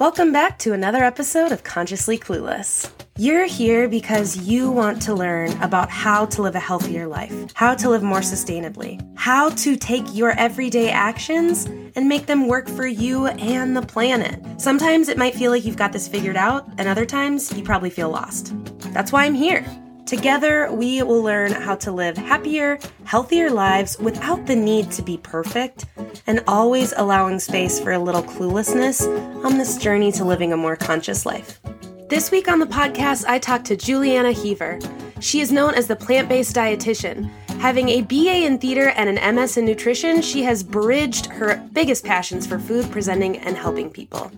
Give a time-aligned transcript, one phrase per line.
[0.00, 2.90] Welcome back to another episode of Consciously Clueless.
[3.18, 7.74] You're here because you want to learn about how to live a healthier life, how
[7.74, 11.66] to live more sustainably, how to take your everyday actions
[11.96, 14.42] and make them work for you and the planet.
[14.58, 17.90] Sometimes it might feel like you've got this figured out, and other times you probably
[17.90, 18.54] feel lost.
[18.94, 19.66] That's why I'm here.
[20.10, 25.16] Together, we will learn how to live happier, healthier lives without the need to be
[25.18, 25.84] perfect,
[26.26, 29.06] and always allowing space for a little cluelessness
[29.44, 31.60] on this journey to living a more conscious life.
[32.08, 34.80] This week on the podcast, I talked to Julieanna Hever.
[35.20, 37.30] She is known as the plant based dietitian.
[37.60, 42.04] Having a BA in theater and an MS in nutrition, she has bridged her biggest
[42.04, 44.32] passions for food, presenting, and helping people.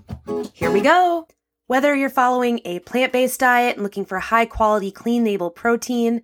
[0.53, 1.27] Here we go.
[1.73, 6.21] Whether you're following a plant based diet and looking for high quality, clean label protein,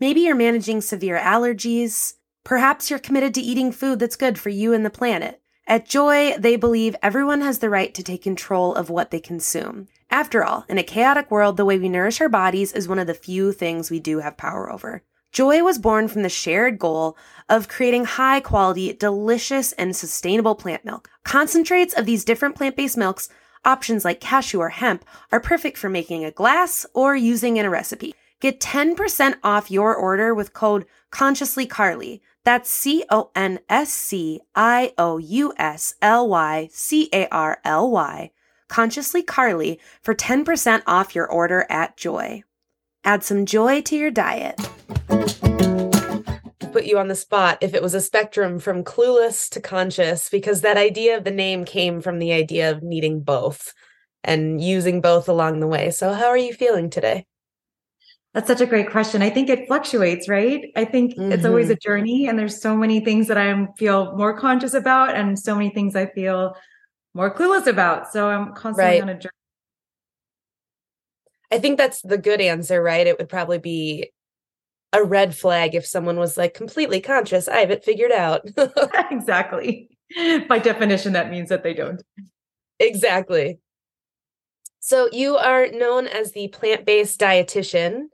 [0.00, 4.72] maybe you're managing severe allergies, perhaps you're committed to eating food that's good for you
[4.72, 5.40] and the planet.
[5.68, 9.86] At Joi, they believe everyone has the right to take control of what they consume.
[10.10, 13.06] After all, in a chaotic world, the way we nourish our bodies is one of
[13.06, 15.04] the few things we do have power over.
[15.30, 17.16] Joi was born from the shared goal
[17.48, 21.08] of creating high quality, delicious, and sustainable plant milk.
[21.22, 23.28] Concentrates of these different plant based milks,
[23.68, 27.70] options like cashew or hemp, are perfect for making a glass or using in a
[27.70, 28.14] recipe.
[28.40, 32.20] Get 10% off your order with code CONSCIOUSLYCARLY.
[32.44, 37.60] That's C O N S C I O U S L Y C A R
[37.64, 38.30] L Y
[38.68, 42.44] Consciously Carly for 10% off your order at Joi.
[43.02, 44.60] Add some joy to your diet.
[46.88, 50.76] You on the spot if it was a spectrum from clueless to conscious, because that
[50.76, 53.72] idea of the name came from the idea of needing both
[54.24, 55.90] and using both along the way.
[55.90, 57.26] So, how are you feeling today?
[58.34, 59.22] That's such a great question.
[59.22, 60.70] I think it fluctuates, right?
[60.76, 61.32] I think mm-hmm.
[61.32, 61.90] it's always a mm-hmm.
[61.90, 65.70] journey, and there's so many things that I feel more conscious about, and so many
[65.70, 66.54] things I feel
[67.14, 68.12] more clueless about.
[68.12, 69.02] So I'm constantly right.
[69.02, 69.32] on a journey.
[71.50, 73.06] I think that's the good answer, right?
[73.06, 74.12] It would probably be
[74.92, 77.48] a red flag if someone was like completely conscious.
[77.48, 78.42] I have it figured out.
[79.10, 79.90] exactly.
[80.48, 82.02] By definition, that means that they don't.
[82.78, 83.58] Exactly.
[84.80, 88.06] So you are known as the plant based dietitian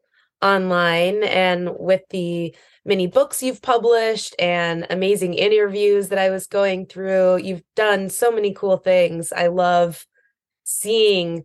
[0.42, 6.86] online and with the many books you've published and amazing interviews that I was going
[6.86, 7.38] through.
[7.38, 9.32] You've done so many cool things.
[9.32, 10.04] I love
[10.64, 11.44] seeing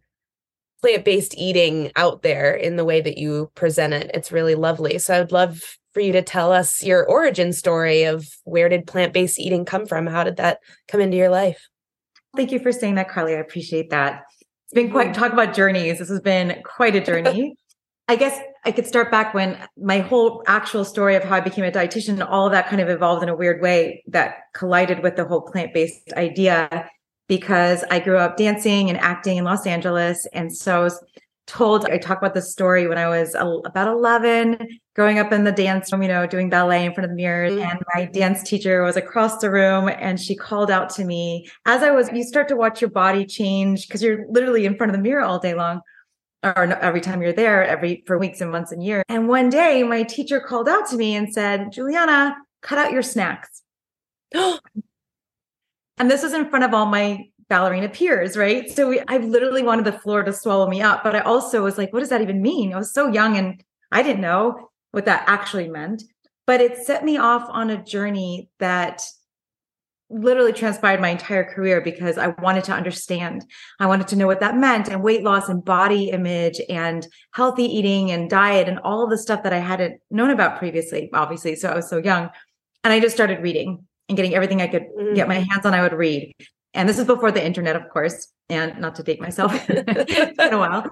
[0.82, 4.12] plant based eating out there in the way that you present it.
[4.14, 4.98] It's really lovely.
[5.00, 5.62] So I would love
[5.94, 9.86] for you to tell us your origin story of where did plant based eating come
[9.86, 10.08] from?
[10.08, 11.68] How did that come into your life?
[12.36, 13.36] Thank you for saying that, Carly.
[13.36, 14.24] I appreciate that.
[14.66, 15.98] It's been quite talk about journeys.
[15.98, 17.56] This has been quite a journey.
[18.08, 21.64] I guess I could start back when my whole actual story of how I became
[21.64, 25.16] a dietitian, all of that kind of evolved in a weird way that collided with
[25.16, 26.90] the whole plant based idea
[27.30, 30.26] because I grew up dancing and acting in Los Angeles.
[30.34, 31.02] And so I was
[31.46, 35.52] told, I talk about this story when I was about 11, growing up in the
[35.52, 37.50] dance room, you know, doing ballet in front of the mirror.
[37.50, 37.70] Mm-hmm.
[37.70, 41.84] And my dance teacher was across the room and she called out to me as
[41.84, 44.98] I was, you start to watch your body change because you're literally in front of
[44.98, 45.82] the mirror all day long
[46.42, 49.04] or every time you're there every for weeks and months and years.
[49.08, 53.04] And one day my teacher called out to me and said, Julieanna, cut out your
[53.04, 53.62] snacks.
[56.00, 58.70] and this was in front of all my ballerina peers, right?
[58.72, 61.78] So we, I literally wanted the floor to swallow me up, but I also was
[61.78, 62.74] like, what does that even mean?
[62.74, 63.62] I was so young and
[63.92, 66.04] I didn't know what that actually meant.
[66.48, 69.04] But it set me off on a journey that
[70.12, 73.46] literally transpired my entire career because I wanted to understand.
[73.80, 77.66] I wanted to know what that meant and weight loss and body image and healthy
[77.66, 81.56] eating and diet and all the stuff that I hadn't known about previously, obviously.
[81.56, 82.30] So I was so young.
[82.84, 85.16] And I just started reading and getting everything I could mm.
[85.16, 86.34] get my hands on, I would read.
[86.74, 89.86] And this is before the internet, of course, and not to date myself in
[90.40, 90.90] a while.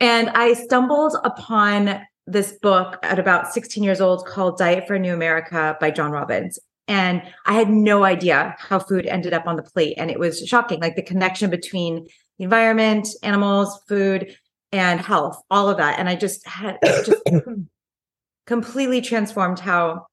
[0.00, 4.98] And I stumbled upon this book at about 16 years old called Diet for a
[4.98, 6.58] New America by John Robbins.
[6.88, 9.94] And I had no idea how food ended up on the plate.
[9.96, 12.06] And it was shocking, like the connection between
[12.38, 14.36] the environment, animals, food,
[14.72, 15.98] and health, all of that.
[15.98, 17.22] And I just had just
[18.46, 20.06] completely transformed how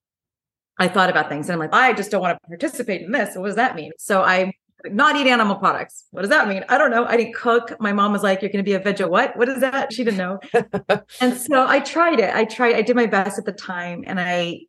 [0.79, 1.47] I thought about things.
[1.47, 3.35] And I'm like, I just don't want to participate in this.
[3.35, 3.91] What does that mean?
[3.97, 4.53] So I
[4.85, 6.05] not eat animal products.
[6.11, 6.63] What does that mean?
[6.69, 7.05] I don't know.
[7.05, 7.75] I didn't cook.
[7.79, 9.35] My mom was like, You're going to be a veg what?
[9.35, 9.91] What is that?
[9.91, 10.39] She didn't know.
[11.21, 12.33] and so I tried it.
[12.33, 14.03] I tried, I did my best at the time.
[14.05, 14.61] And I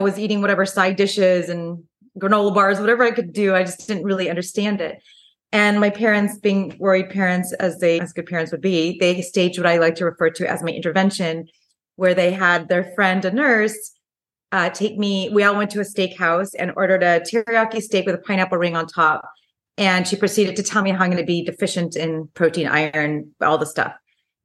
[0.00, 1.82] was eating whatever side dishes and
[2.18, 3.54] granola bars, whatever I could do.
[3.54, 5.02] I just didn't really understand it.
[5.52, 9.58] And my parents, being worried parents as they as good parents would be, they staged
[9.58, 11.46] what I like to refer to as my intervention,
[11.96, 13.93] where they had their friend, a nurse,
[14.54, 15.28] uh, take me.
[15.30, 18.76] We all went to a steakhouse and ordered a teriyaki steak with a pineapple ring
[18.76, 19.28] on top.
[19.76, 23.32] And she proceeded to tell me how I'm going to be deficient in protein, iron,
[23.40, 23.92] all the stuff.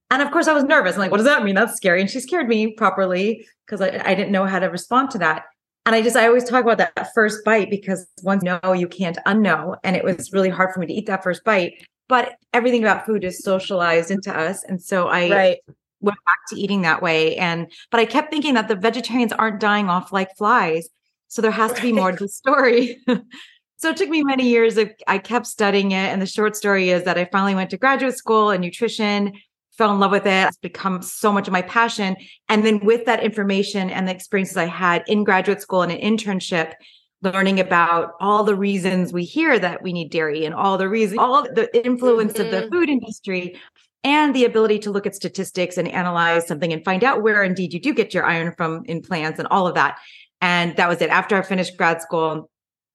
[0.10, 0.96] And of course, I was nervous.
[0.96, 1.54] I'm like, what does that mean?
[1.54, 2.02] That's scary.
[2.02, 5.44] And she scared me properly because I, I didn't know how to respond to that.
[5.86, 8.88] And I just, I always talk about that first bite because once you know, you
[8.88, 9.76] can't unknow.
[9.84, 11.86] And it was really hard for me to eat that first bite.
[12.08, 14.64] But everything about food is socialized into us.
[14.64, 15.58] And so I right.
[16.02, 17.36] Went back to eating that way.
[17.38, 20.90] And, but I kept thinking that the vegetarians aren't dying off like flies.
[21.28, 22.98] So there has to be more to the story.
[23.78, 24.78] so it took me many years.
[24.78, 25.96] Of, I kept studying it.
[25.96, 29.34] And the short story is that I finally went to graduate school in nutrition
[29.80, 30.48] fell in love with it.
[30.48, 32.18] It's become so much of my passion.
[32.50, 36.02] And then with that information and the experiences I had in graduate school and an
[36.02, 36.74] internship,
[37.22, 41.18] learning about all the reasons we hear that we need dairy and all the reasons,
[41.20, 42.42] all the influence mm-hmm.
[42.42, 42.76] of the mm-hmm.
[42.76, 43.58] food industry
[44.04, 47.74] and the ability to look at statistics and analyze something and find out where indeed
[47.74, 50.00] you do get your iron from in plants and all of that.
[50.42, 51.10] And that was it.
[51.10, 52.50] After I finished grad school,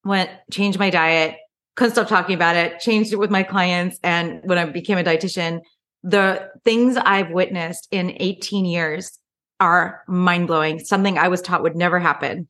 [0.05, 1.37] went, changed my diet,
[1.77, 3.99] couldn't stop talking about it, changed it with my clients.
[4.03, 5.61] And when I became a dietitian,
[6.03, 9.19] the things I've witnessed in 18 years
[9.61, 12.49] are mind blowing, something I was taught would never happen.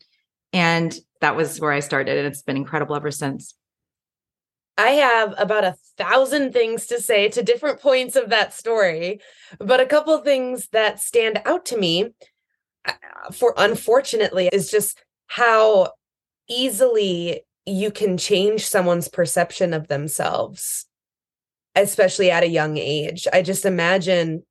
[0.52, 2.18] And that was where I started.
[2.18, 3.54] And it's been incredible ever since.
[4.76, 9.20] I have about a thousand things to say to different points of that story,
[9.58, 12.10] but a couple things that stand out to me
[12.84, 12.92] uh,
[13.32, 14.98] for unfortunately is just
[15.28, 15.92] how
[16.48, 20.86] easily you can change someone's perception of themselves
[21.74, 23.26] especially at a young age.
[23.32, 24.44] I just imagine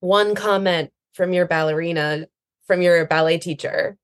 [0.00, 2.26] one comment from your ballerina,
[2.66, 3.96] from your ballet teacher,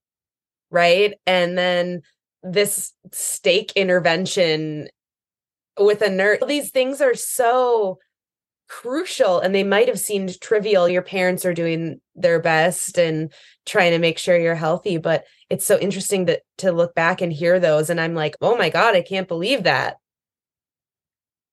[0.71, 1.15] right?
[1.27, 2.03] And then
[2.43, 4.89] this steak intervention
[5.79, 6.39] with a nurse.
[6.47, 7.99] These things are so
[8.69, 10.89] crucial and they might have seemed trivial.
[10.89, 13.33] Your parents are doing their best and
[13.67, 17.33] trying to make sure you're healthy, but it's so interesting to to look back and
[17.33, 19.97] hear those and I'm like, "Oh my god, I can't believe that."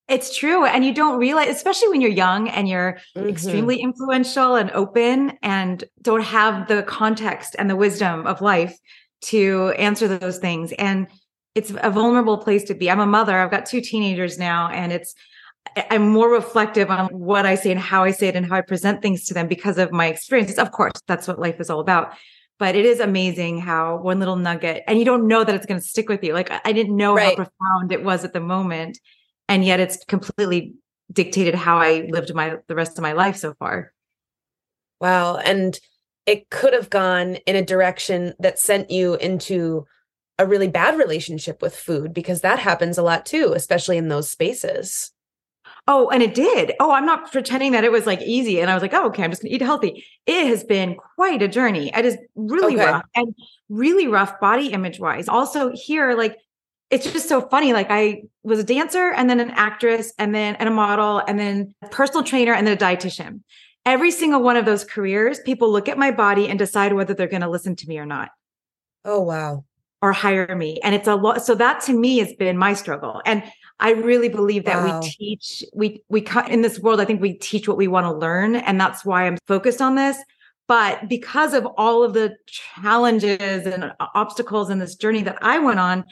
[0.08, 0.66] It's true.
[0.66, 3.28] And you don't realize, especially when you're young and you're mm-hmm.
[3.28, 8.78] extremely influential and open and don't have the context and the wisdom of life
[9.22, 10.74] to answer those things.
[10.74, 11.08] And
[11.56, 12.92] it's a vulnerable place to be.
[12.92, 13.38] I'm a mother.
[13.38, 15.16] I've got two teenagers now, and it's,
[15.90, 18.62] I'm more reflective on what I say and how I say it and how I
[18.62, 20.60] present things to them because of my experiences.
[20.60, 22.14] Of course, that's what life is all about.
[22.60, 25.80] But it is amazing how one little nugget, and you don't know that it's going
[25.80, 26.34] to stick with you.
[26.34, 27.38] Like I didn't know right.
[27.38, 29.00] how profound it was at the moment
[29.48, 30.74] and yet it's completely
[31.12, 33.94] dictated how I lived my the rest of my life so far.
[35.00, 35.80] Wow, and
[36.26, 39.86] it could have gone in a direction that sent you into
[40.38, 44.30] a really bad relationship with food because that happens a lot too, especially in those
[44.30, 45.12] spaces.
[45.88, 46.74] Oh, and it did.
[46.80, 48.60] Oh, I'm not pretending that it was like easy.
[48.60, 50.04] And I was like, oh, okay, I'm just gonna eat healthy.
[50.26, 51.92] It has been quite a journey.
[51.96, 52.86] It is really okay.
[52.86, 53.36] rough and
[53.70, 55.30] really rough body image wise.
[55.30, 56.38] Also, here, like
[56.90, 57.74] it's just so funny.
[57.74, 61.40] Like I was a dancer and then an actress and then and a model and
[61.40, 63.42] then a personal trainer and then a dietitian.
[63.86, 67.28] Every single one of those careers, people look at my body and decide whether they're
[67.28, 68.30] going to listen to me or not.
[69.04, 69.66] Oh wow.
[70.06, 70.80] Or hire me.
[70.84, 71.44] And it's a lot.
[71.44, 73.24] So that to me has been my struggle.
[73.26, 73.42] And
[73.80, 75.00] I really believe that wow.
[75.00, 78.06] we teach, we we cut in this world, I think we teach what we want
[78.06, 78.56] to learn.
[78.56, 80.16] And that's why I'm focused on this.
[80.68, 85.80] But because of all of the challenges and obstacles in this journey that I went
[85.80, 86.04] on,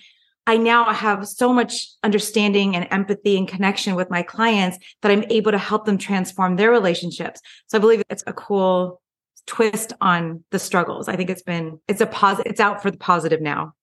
[0.47, 5.25] I now have so much understanding and empathy and connection with my clients that I'm
[5.29, 7.41] able to help them transform their relationships.
[7.67, 9.01] So I believe it's a cool
[9.45, 11.07] twist on the struggles.
[11.07, 13.73] I think it's been it's a positive it's out for the positive now.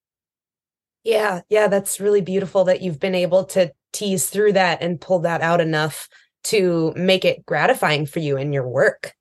[1.05, 5.21] Yeah, yeah, that's really beautiful that you've been able to tease through that and pull
[5.21, 6.09] that out enough
[6.45, 9.13] to make it gratifying for you in your work.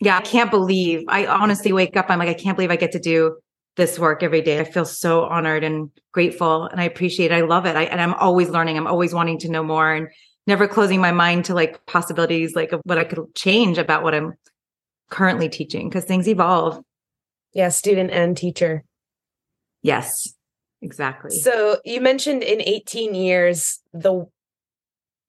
[0.00, 1.04] Yeah, I can't believe.
[1.08, 3.36] I honestly wake up I'm like I can't believe I get to do
[3.76, 4.60] this work every day.
[4.60, 7.34] I feel so honored and grateful and I appreciate it.
[7.34, 7.76] I love it.
[7.76, 8.76] I, and I'm always learning.
[8.76, 10.08] I'm always wanting to know more and
[10.46, 14.14] never closing my mind to like possibilities like of what I could change about what
[14.14, 14.34] I'm
[15.10, 16.82] currently teaching because things evolve.
[17.54, 18.82] Yeah, student and teacher.
[19.82, 20.32] Yes,
[20.80, 21.36] exactly.
[21.36, 24.26] So you mentioned in 18 years the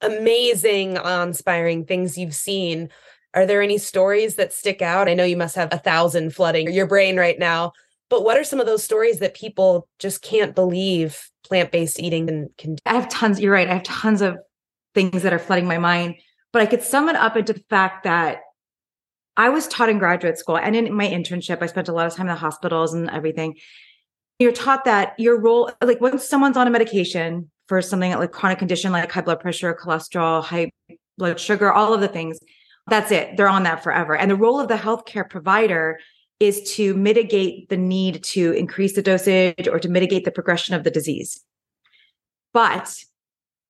[0.01, 2.89] amazing, inspiring things you've seen.
[3.33, 5.09] Are there any stories that stick out?
[5.09, 7.71] I know you must have a thousand flooding your brain right now,
[8.09, 12.77] but what are some of those stories that people just can't believe plant-based eating can,
[12.85, 13.67] I have tons, you're right.
[13.67, 14.37] I have tons of
[14.93, 16.15] things that are flooding my mind,
[16.51, 18.41] but I could sum it up into the fact that
[19.35, 22.13] I was taught in graduate school and in my internship, I spent a lot of
[22.13, 23.55] time in the hospitals and everything.
[24.39, 28.59] You're taught that your role, like when someone's on a medication for something like chronic
[28.59, 30.71] condition like high blood pressure, cholesterol, high
[31.17, 32.39] blood sugar, all of the things,
[32.87, 33.37] that's it.
[33.37, 34.15] They're on that forever.
[34.15, 35.99] And the role of the healthcare provider
[36.39, 40.83] is to mitigate the need to increase the dosage or to mitigate the progression of
[40.83, 41.41] the disease.
[42.53, 42.93] But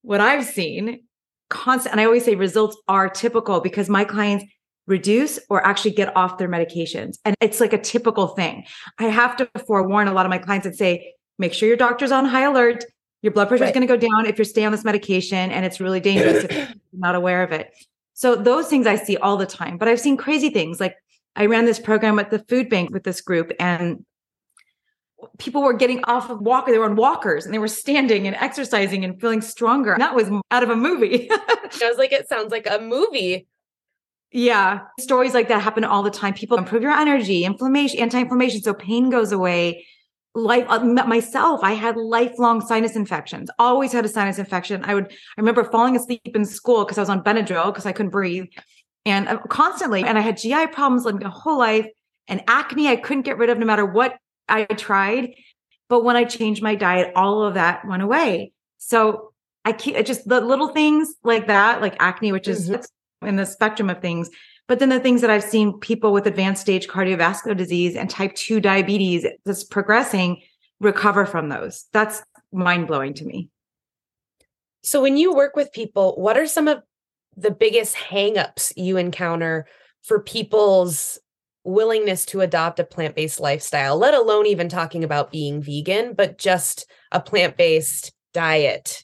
[0.02, 1.04] what I've seen
[1.50, 4.46] constant, and I always say results are typical because my clients
[4.88, 7.18] reduce or actually get off their medications.
[7.26, 8.66] And it's like a typical thing.
[9.00, 12.12] I have to forewarn a lot of my clients and say, make sure your doctor's
[12.12, 12.84] on high alert.
[13.22, 15.66] Your blood pressure is going to go down if you stay on this medication, and
[15.66, 17.74] it's really dangerous if you're not aware of it.
[18.14, 19.78] So those things I see all the time.
[19.78, 20.98] But I've seen crazy things like
[21.36, 24.06] I ran this program at the food bank with this group and
[25.38, 28.36] people were getting off of walker they were on walkers and they were standing and
[28.36, 32.28] exercising and feeling stronger and that was out of a movie i was like it
[32.28, 33.48] sounds like a movie
[34.34, 34.80] yeah.
[35.00, 36.34] Stories like that happen all the time.
[36.34, 39.86] People improve your energy inflammation anti-inflammation so pain goes away.
[40.36, 44.84] Life uh, myself i had lifelong sinus infections always had a sinus infection.
[44.84, 47.92] I would i remember falling asleep in school because i was on benadryl because i
[47.92, 48.46] couldn't breathe
[49.06, 51.88] and uh, constantly and i had gi problems like my whole life
[52.28, 54.18] and acne i couldn't get rid of no matter what
[54.50, 55.36] i tried.
[55.88, 58.54] But when i changed my diet all of that went away.
[58.80, 62.82] So i keep just the little things like that like acne which is mm-hmm.
[63.26, 64.30] In the spectrum of things
[64.68, 68.34] but then the things that I've seen people with advanced stage cardiovascular disease and type
[68.36, 70.42] 2 diabetes that's progressing
[70.80, 71.86] recover from those.
[71.92, 73.50] That's mind blowing to me.
[74.84, 76.82] So when you work with people, what are some of
[77.36, 79.66] the biggest hangups you encounter
[80.04, 81.20] for people's
[81.64, 86.86] willingness to adopt a plant-based lifestyle, let alone even talking about being vegan, but just
[87.12, 89.04] a plant-based diet?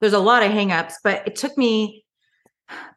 [0.00, 2.04] There's a lot of hangups, but it took me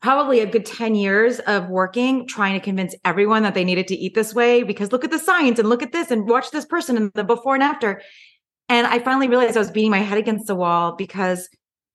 [0.01, 3.95] probably a good 10 years of working trying to convince everyone that they needed to
[3.95, 6.65] eat this way because look at the science and look at this and watch this
[6.65, 8.01] person and the before and after.
[8.69, 11.49] And I finally realized I was beating my head against the wall because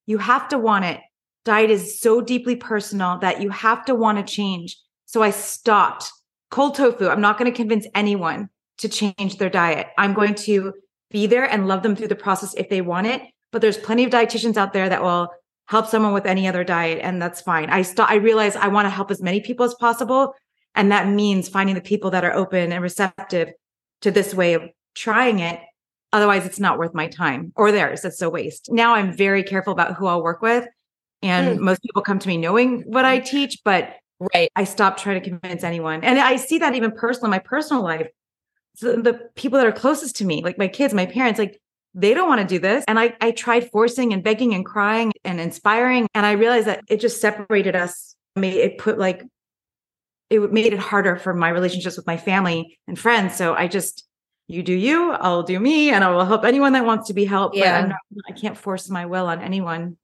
[0.06, 1.00] you have to want it.
[1.44, 4.76] Diet is so deeply personal that you have to want to change.
[5.06, 6.10] So I stopped
[6.50, 7.08] cold tofu.
[7.08, 9.88] I'm not going to convince anyone to change their diet.
[9.96, 10.74] I'm going to
[11.10, 13.22] be there and love them through the process if they want it.
[13.52, 15.30] But there's plenty of dietitians out there that will
[15.66, 17.70] help someone with any other diet and that's fine.
[17.70, 20.34] I st- I realize I want to help as many people as possible
[20.74, 23.50] and that means finding the people that are open and receptive
[24.02, 24.62] to this way of
[24.94, 25.60] trying it.
[26.12, 28.04] Otherwise it's not worth my time or theirs.
[28.04, 28.70] It's a waste.
[28.70, 30.66] Now I'm very careful about who I'll work with
[31.22, 31.62] and mm.
[31.62, 33.96] most people come to me knowing what I teach, but
[34.34, 34.50] right.
[34.54, 36.04] I stop trying to convince anyone.
[36.04, 38.08] And I see that even personally in my personal life.
[38.76, 41.60] So the people that are closest to me, like my kids, my parents, like
[41.96, 42.84] they don't want to do this.
[42.86, 46.06] And I, I tried forcing and begging and crying and inspiring.
[46.14, 48.14] And I realized that it just separated us.
[48.36, 49.22] Made it put like,
[50.28, 53.34] it made it harder for my relationships with my family and friends.
[53.34, 54.06] So I just,
[54.46, 57.24] you do you, I'll do me, and I will help anyone that wants to be
[57.24, 57.56] helped.
[57.56, 57.86] Yeah.
[57.86, 57.96] Not,
[58.28, 59.96] I can't force my will on anyone.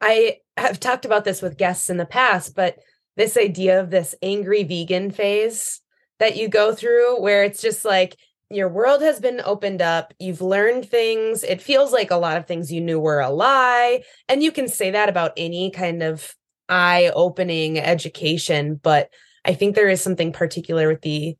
[0.00, 2.78] I have talked about this with guests in the past, but
[3.16, 5.80] this idea of this angry vegan phase
[6.18, 8.16] that you go through where it's just like
[8.50, 10.14] your world has been opened up.
[10.18, 11.42] You've learned things.
[11.42, 14.02] It feels like a lot of things you knew were a lie.
[14.28, 16.34] And you can say that about any kind of
[16.68, 18.78] eye opening education.
[18.82, 19.08] But
[19.44, 21.36] I think there is something particular with the,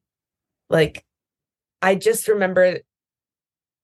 [0.69, 1.05] like,
[1.81, 2.79] I just remember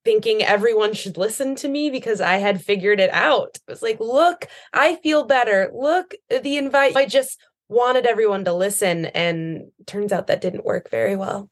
[0.05, 3.59] thinking everyone should listen to me because I had figured it out.
[3.67, 5.71] It was like, look, I feel better.
[5.75, 6.97] Look, the invite.
[6.97, 9.07] I just wanted everyone to listen.
[9.07, 11.50] And turns out that didn't work very well.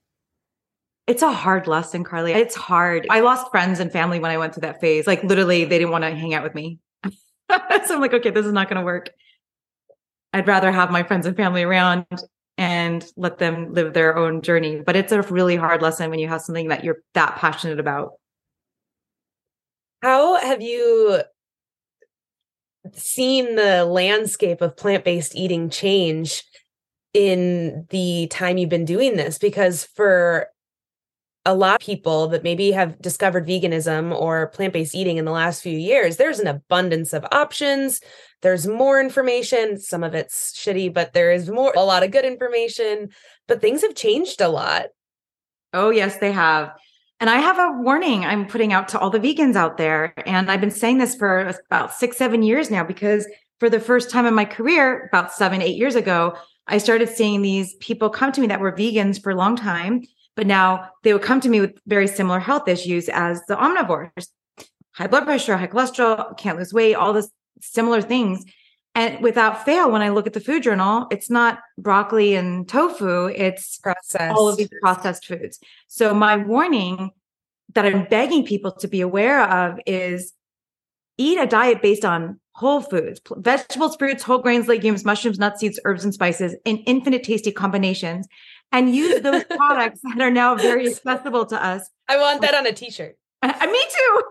[1.08, 2.32] It's a hard lesson, Carly.
[2.32, 3.06] It's hard.
[3.08, 5.06] I lost friends and family when I went through that phase.
[5.06, 6.80] Like literally, they didn't want to hang out with me.
[7.06, 7.10] so
[7.50, 9.08] I'm like, okay, this is not going to work.
[10.34, 12.04] I'd rather have my friends and family around
[12.58, 14.82] and let them live their own journey.
[14.84, 18.12] But it's a really hard lesson when you have something that you're that passionate about.
[20.02, 21.22] How have you
[22.92, 26.44] seen the landscape of plant based eating change
[27.14, 29.38] in the time you've been doing this?
[29.38, 30.48] Because for
[31.48, 35.30] a lot of people that maybe have discovered veganism or plant based eating in the
[35.30, 38.02] last few years, there's an abundance of options.
[38.42, 39.80] There's more information.
[39.80, 43.08] Some of it's shitty, but there is more, a lot of good information.
[43.46, 44.88] But things have changed a lot.
[45.72, 46.70] Oh, yes, they have.
[47.18, 50.12] And I have a warning I'm putting out to all the vegans out there.
[50.26, 53.26] And I've been saying this for about six, seven years now, because
[53.58, 56.36] for the first time in my career, about seven, eight years ago,
[56.66, 60.02] I started seeing these people come to me that were vegans for a long time
[60.38, 64.28] but now they would come to me with very similar health issues as the omnivores
[64.92, 67.28] high blood pressure, high cholesterol, can't lose weight, all this
[67.60, 68.44] similar things.
[68.94, 73.26] And without fail, when I look at the food journal, it's not broccoli and tofu,
[73.26, 74.36] it's processed.
[74.36, 75.58] all of these processed foods.
[75.88, 77.10] So, my warning
[77.74, 80.32] that I'm begging people to be aware of is
[81.16, 85.80] eat a diet based on whole foods, vegetables, fruits, whole grains, legumes, mushrooms, nuts, seeds,
[85.84, 88.28] herbs, and spices in infinite tasty combinations
[88.72, 91.88] and use those products that are now very accessible to us.
[92.08, 93.16] I want that on a t-shirt.
[93.40, 94.22] Uh, me too.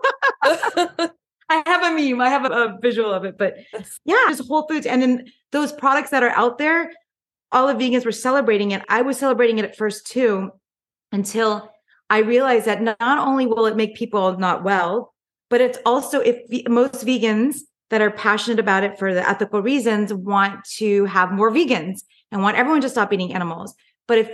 [1.48, 2.20] I have a meme.
[2.20, 3.56] I have a, a visual of it, but
[4.04, 4.84] yeah, just Whole Foods.
[4.84, 6.92] And then those products that are out there,
[7.50, 8.84] all the vegans were celebrating it.
[8.86, 10.50] I was celebrating it at first too,
[11.10, 11.72] until
[12.10, 15.14] I realized that not only will it make people not well,
[15.48, 20.12] but it's also if most vegans that are passionate about it for the ethical reasons
[20.12, 23.74] want to have more vegans and want everyone to stop eating animals.
[24.08, 24.30] But if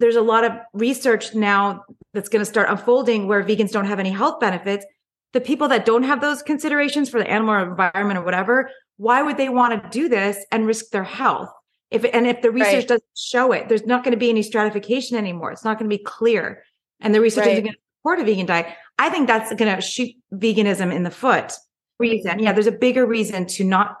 [0.00, 4.00] there's a lot of research now that's going to start unfolding where vegans don't have
[4.00, 4.84] any health benefits,
[5.32, 9.22] the people that don't have those considerations for the animal or environment or whatever, why
[9.22, 11.48] would they want to do this and risk their health?
[11.90, 12.88] If and if the research right.
[12.88, 15.52] doesn't show it, there's not going to be any stratification anymore.
[15.52, 16.64] It's not going to be clear.
[17.00, 17.52] And the research right.
[17.52, 18.66] isn't going to support a vegan diet.
[18.98, 21.52] I think that's going to shoot veganism in the foot.
[21.98, 22.38] Reason.
[22.38, 23.96] Yeah, there's a bigger reason to not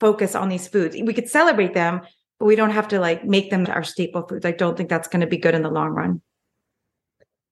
[0.00, 0.96] focus on these foods.
[1.02, 2.02] We could celebrate them,
[2.40, 4.46] but we don't have to like make them our staple foods.
[4.46, 6.22] I don't think that's going to be good in the long run.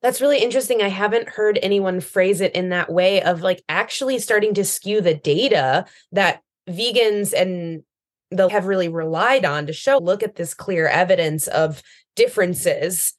[0.01, 0.81] That's really interesting.
[0.81, 5.01] I haven't heard anyone phrase it in that way of like actually starting to skew
[5.01, 7.83] the data that vegans and
[8.31, 11.83] they'll have really relied on to show look at this clear evidence of
[12.17, 13.13] differences.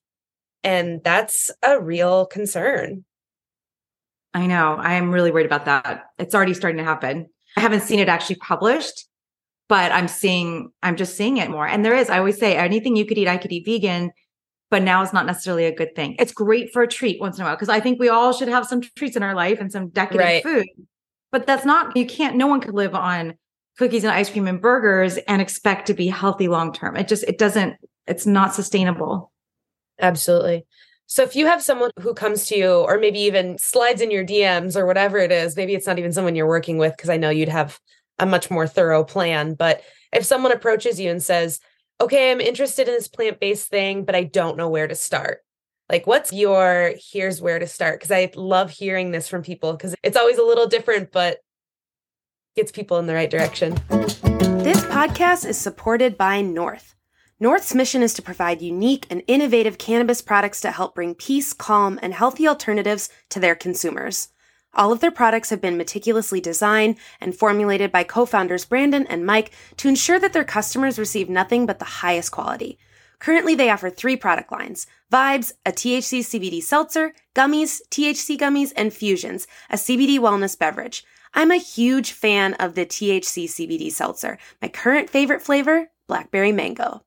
[0.63, 3.05] And that's a real concern.
[4.33, 4.75] I know.
[4.75, 6.05] I'm really worried about that.
[6.17, 7.27] It's already starting to happen.
[7.57, 9.05] I haven't seen it actually published,
[9.69, 11.65] but I'm seeing, I'm just seeing it more.
[11.65, 14.11] And there is, I always say, anything you could eat, I could eat vegan,
[14.71, 16.15] but now is not necessarily a good thing.
[16.19, 18.47] It's great for a treat once in a while because I think we all should
[18.49, 20.43] have some treats in our life and some decadent right.
[20.43, 20.67] food.
[21.31, 23.35] But that's not, you can't, no one could live on
[23.77, 26.97] cookies and ice cream and burgers and expect to be healthy long term.
[26.97, 27.75] It just, it doesn't,
[28.07, 29.31] it's not sustainable.
[30.01, 30.65] Absolutely.
[31.05, 34.25] So if you have someone who comes to you or maybe even slides in your
[34.25, 37.17] DMs or whatever it is, maybe it's not even someone you're working with because I
[37.17, 37.79] know you'd have
[38.19, 39.53] a much more thorough plan.
[39.53, 39.81] But
[40.13, 41.59] if someone approaches you and says,
[42.01, 45.39] okay, I'm interested in this plant based thing, but I don't know where to start.
[45.89, 47.99] Like, what's your here's where to start?
[47.99, 51.39] Because I love hearing this from people because it's always a little different, but
[52.55, 53.73] gets people in the right direction.
[53.89, 56.95] This podcast is supported by North.
[57.39, 61.97] North's mission is to provide unique and innovative cannabis products to help bring peace, calm,
[62.01, 64.27] and healthy alternatives to their consumers.
[64.79, 69.25] All of their products have been meticulously designed and formulated by co founders Brandon and
[69.25, 72.79] Mike to ensure that their customers receive nothing but the highest quality.
[73.19, 78.93] Currently, they offer three product lines Vibes, a THC CBD seltzer, Gummies, THC Gummies, and
[78.93, 81.03] Fusions, a CBD wellness beverage.
[81.33, 84.37] I'm a huge fan of the THC CBD seltzer.
[84.61, 87.03] My current favorite flavor, blackberry mango.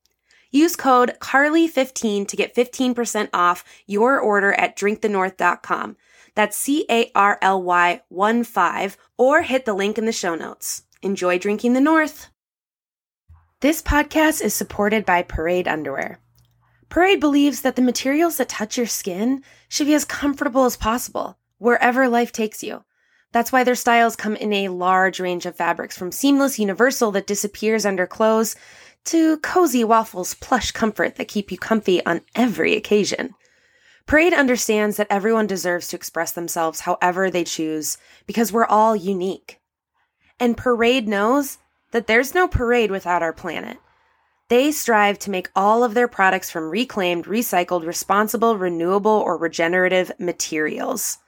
[0.51, 5.97] Use code CARLY15 to get 15% off your order at drinkthenorth.com.
[6.35, 10.35] That's C A R L Y 1 5, or hit the link in the show
[10.35, 10.85] notes.
[11.03, 12.31] Enjoy drinking the North.
[13.61, 16.21] This podcast is supported by Parade Underwear.
[16.89, 21.39] Parade believes that the materials that touch your skin should be as comfortable as possible,
[21.59, 22.85] wherever life takes you.
[23.33, 27.27] That's why their styles come in a large range of fabrics, from seamless universal that
[27.27, 28.57] disappears under clothes
[29.05, 33.35] to cozy waffles plush comfort that keep you comfy on every occasion.
[34.07, 39.61] Parade understands that everyone deserves to express themselves however they choose because we're all unique.
[40.41, 41.59] And Parade knows
[41.93, 43.79] that there's no parade without our planet.
[44.49, 50.11] They strive to make all of their products from reclaimed, recycled, responsible, renewable, or regenerative
[50.19, 51.19] materials.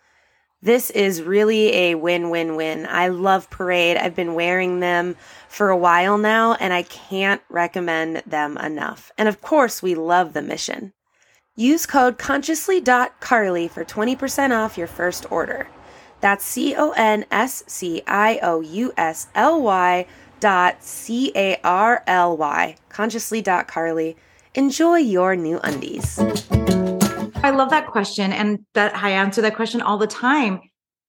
[0.60, 2.86] This is really a win win win.
[2.86, 3.96] I love Parade.
[3.96, 5.16] I've been wearing them
[5.48, 9.12] for a while now, and I can't recommend them enough.
[9.16, 10.92] And of course, we love the mission.
[11.56, 15.68] Use code consciously.carly for 20% off your first order.
[16.20, 20.04] That's C O N S C I O U S L Y
[20.40, 24.16] dot C A R L Y, consciously.carly.
[24.56, 26.18] Enjoy your new undies.
[27.44, 28.32] I love that question.
[28.32, 30.60] And that I answer that question all the time.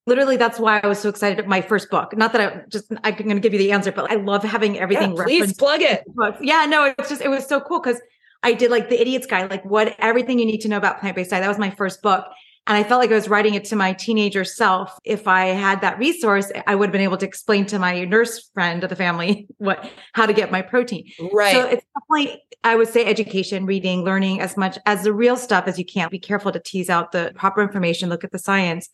[0.06, 1.40] Literally, that's why I was so excited.
[1.40, 2.16] About my first book.
[2.16, 4.78] Not that I just I'm going to give you the answer, but I love having
[4.78, 5.16] everything.
[5.16, 6.04] Yeah, please plug it.
[6.40, 8.00] Yeah, no, it's just it was so cool because
[8.46, 11.32] I did like the idiot's guide, like what everything you need to know about plant-based
[11.32, 11.42] diet.
[11.42, 12.28] That was my first book.
[12.68, 15.00] And I felt like I was writing it to my teenager self.
[15.04, 18.50] If I had that resource, I would have been able to explain to my nurse
[18.54, 21.12] friend of the family what how to get my protein.
[21.34, 21.54] Right.
[21.54, 25.68] So it's definitely, I would say education, reading, learning as much as the real stuff
[25.68, 26.10] as you can.
[26.10, 28.90] Be careful to tease out the proper information, look at the science.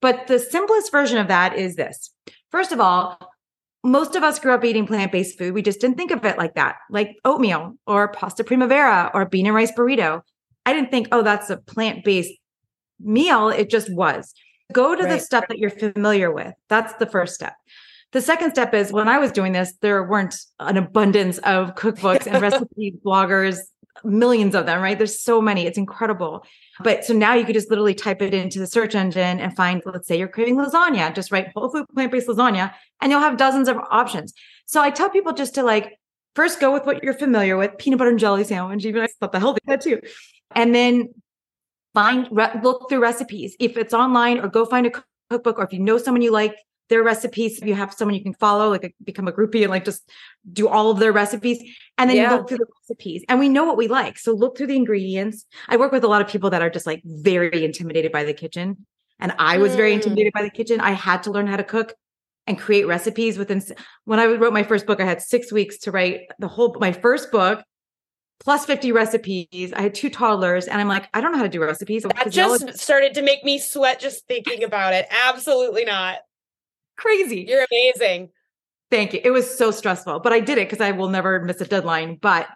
[0.00, 2.10] But the simplest version of that is this.
[2.50, 3.18] First of all,
[3.84, 5.54] most of us grew up eating plant-based food.
[5.54, 9.46] We just didn't think of it like that, like oatmeal or pasta primavera or bean
[9.46, 10.22] and rice burrito.
[10.64, 12.32] I didn't think, oh, that's a plant-based
[13.00, 13.48] meal.
[13.48, 14.32] It just was.
[14.72, 15.10] Go to right.
[15.10, 16.54] the stuff that you're familiar with.
[16.68, 17.54] That's the first step.
[18.12, 22.26] The second step is when I was doing this, there weren't an abundance of cookbooks
[22.26, 23.58] and recipe bloggers,
[24.04, 24.96] millions of them, right?
[24.96, 25.66] There's so many.
[25.66, 26.44] It's incredible.
[26.80, 29.82] But so now you could just literally type it into the search engine and find,
[29.84, 33.36] let's say you're craving lasagna, just write whole food plant based lasagna and you'll have
[33.36, 34.32] dozens of options.
[34.66, 35.98] So I tell people just to like
[36.34, 39.32] first go with what you're familiar with, peanut butter and jelly sandwich, even I thought
[39.32, 40.00] the healthy that too.
[40.54, 41.10] And then
[41.94, 43.54] find re- look through recipes.
[43.60, 46.56] If it's online or go find a cookbook or if you know someone you like
[46.88, 49.84] their recipes, you have someone you can follow, like a, become a groupie and like
[49.84, 50.08] just
[50.52, 51.58] do all of their recipes.
[51.98, 52.30] And then yeah.
[52.30, 54.18] you look through the recipes and we know what we like.
[54.18, 55.46] So look through the ingredients.
[55.68, 58.34] I work with a lot of people that are just like very intimidated by the
[58.34, 58.86] kitchen.
[59.20, 59.76] And I was mm.
[59.76, 60.80] very intimidated by the kitchen.
[60.80, 61.94] I had to learn how to cook
[62.46, 63.62] and create recipes within
[64.04, 66.92] when I wrote my first book, I had six weeks to write the whole my
[66.92, 67.62] first book
[68.42, 69.72] plus 50 recipes.
[69.72, 72.02] I had two toddlers, and I'm like, I don't know how to do recipes.
[72.02, 75.06] That just started to make me sweat just thinking about it.
[75.10, 76.18] Absolutely not.
[77.02, 77.44] Crazy.
[77.48, 78.30] You're amazing.
[78.90, 79.20] Thank you.
[79.24, 82.16] It was so stressful, but I did it because I will never miss a deadline.
[82.20, 82.46] But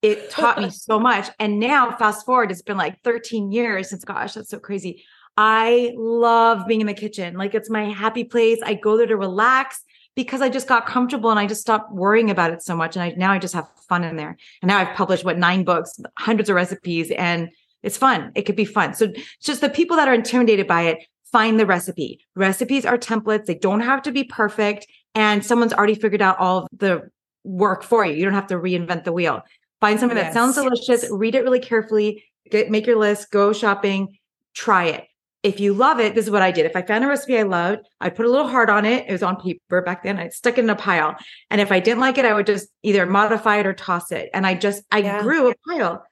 [0.00, 1.28] it taught me so much.
[1.38, 5.04] And now, fast forward, it's been like 13 years since, gosh, that's so crazy.
[5.36, 7.34] I love being in the kitchen.
[7.34, 8.58] Like it's my happy place.
[8.64, 9.82] I go there to relax
[10.16, 12.96] because I just got comfortable and I just stopped worrying about it so much.
[12.96, 14.36] And I now I just have fun in there.
[14.62, 17.50] And now I've published what nine books, hundreds of recipes, and
[17.82, 18.32] it's fun.
[18.34, 18.94] It could be fun.
[18.94, 20.98] So just the people that are intimidated by it,
[21.32, 22.20] find the recipe.
[22.34, 23.46] Recipes are templates.
[23.46, 24.86] They don't have to be perfect.
[25.14, 27.10] And someone's already figured out all the
[27.44, 28.14] work for you.
[28.14, 29.42] You don't have to reinvent the wheel.
[29.80, 30.26] Find something yes.
[30.26, 34.18] that sounds delicious, read it really carefully, get make your list, go shopping,
[34.52, 35.06] try it
[35.42, 36.66] if you love it, this is what I did.
[36.66, 39.06] If I found a recipe I loved, I put a little heart on it.
[39.08, 40.18] It was on paper back then.
[40.18, 41.16] I stuck it in a pile.
[41.50, 44.28] And if I didn't like it, I would just either modify it or toss it.
[44.34, 45.22] And I just, I yeah.
[45.22, 46.04] grew a pile.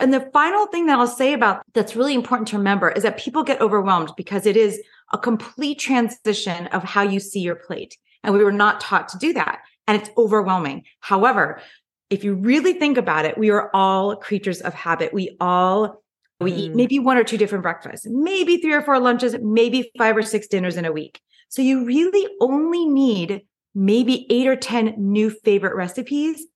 [0.00, 3.18] And the final thing that I'll say about that's really important to remember is that
[3.18, 4.80] people get overwhelmed because it is
[5.12, 7.96] a complete transition of how you see your plate.
[8.22, 9.60] And we were not taught to do that.
[9.86, 10.84] And it's overwhelming.
[11.00, 11.60] However,
[12.10, 15.12] if you really think about it, we are all creatures of habit.
[15.12, 16.02] We all
[16.40, 16.58] we mm.
[16.58, 20.22] eat maybe one or two different breakfasts, maybe three or four lunches, maybe five or
[20.22, 21.20] six dinners in a week.
[21.48, 23.42] So you really only need
[23.74, 26.46] maybe eight or 10 new favorite recipes.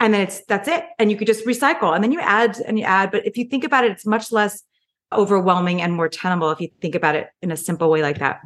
[0.00, 0.84] And then it's that's it.
[0.98, 3.10] And you could just recycle and then you add and you add.
[3.10, 4.62] But if you think about it, it's much less
[5.12, 8.40] overwhelming and more tenable if you think about it in a simple way like that.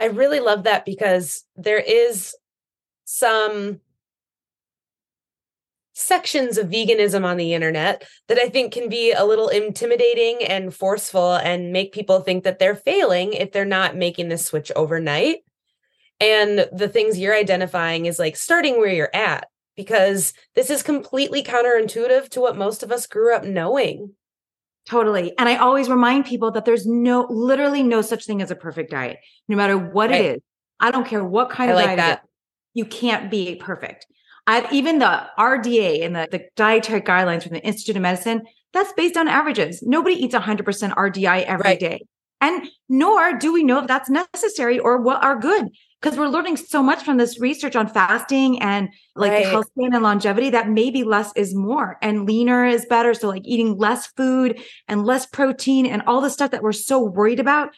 [0.00, 2.34] I really love that because there is
[3.04, 3.80] some
[5.94, 10.72] sections of veganism on the internet that I think can be a little intimidating and
[10.72, 15.38] forceful and make people think that they're failing if they're not making this switch overnight.
[16.20, 19.48] And the things you're identifying is like starting where you're at,
[19.78, 24.12] because this is completely counterintuitive to what most of us grew up knowing.
[24.86, 25.38] Totally.
[25.38, 28.90] And I always remind people that there's no, literally no such thing as a perfect
[28.90, 30.20] diet, no matter what right.
[30.20, 30.42] it is.
[30.80, 32.22] I don't care what kind I of like diet that.
[32.74, 34.06] You can't be perfect.
[34.48, 38.92] I've, even the RDA and the, the dietary guidelines from the Institute of Medicine, that's
[38.94, 39.80] based on averages.
[39.80, 41.78] Nobody eats 100% RDI every right.
[41.78, 42.04] day,
[42.40, 45.68] And nor do we know if that's necessary or what are good
[46.00, 49.46] because we're learning so much from this research on fasting and like right.
[49.46, 53.14] health span and longevity that maybe less is more and leaner is better.
[53.14, 57.02] So like eating less food and less protein and all the stuff that we're so
[57.02, 57.74] worried about.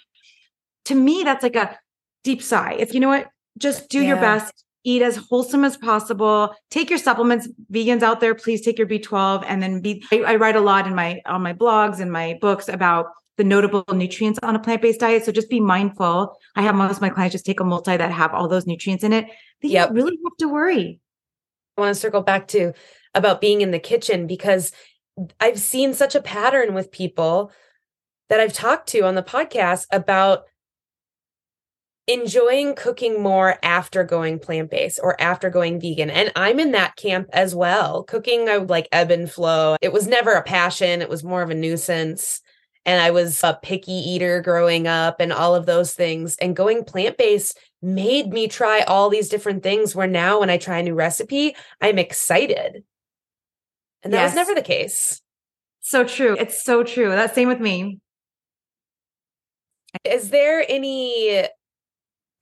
[0.87, 1.79] To me, that's like a
[2.25, 2.77] deep sigh.
[2.79, 4.09] If you know what, just do yeah.
[4.09, 8.79] your best eat as wholesome as possible take your supplements vegans out there please take
[8.79, 12.01] your b12 and then be I, I, write a lot in my on my blogs
[12.01, 13.09] and my books about
[13.41, 17.01] the notable nutrients on a plant-based diet so just be mindful i have most of
[17.01, 19.25] my clients just take a multi that have all those nutrients in it
[19.63, 19.89] you yep.
[19.89, 21.01] don't really have to worry
[21.79, 22.75] i want to circle back to
[23.15, 24.73] about being in the kitchen because
[25.41, 27.51] i've seen such a pattern with people
[28.29, 30.43] that i've talked to on the podcast about
[32.07, 36.11] enjoying cooking more after going plant based or after going vegan.
[36.11, 38.03] And I'm in that camp as well.
[38.03, 39.77] Cooking, I would like ebb and flow.
[39.81, 42.43] It was never a passion, it was more of a nuisance.
[42.87, 46.37] And I was a picky eater growing up and all of those things.
[46.39, 50.57] And going plant based made me try all these different things where now when I
[50.57, 52.85] try a new recipe, I'm excited.
[54.03, 54.31] And that yes.
[54.31, 55.21] was never the case.
[55.81, 56.37] So true.
[56.39, 57.11] It's so true.
[57.11, 58.01] That same with me.
[60.05, 61.47] Is there any